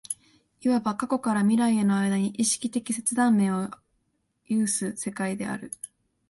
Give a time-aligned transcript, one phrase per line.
[0.61, 3.69] いわば過去から未来への間に意識的切断面を
[4.47, 5.69] 有つ世界である。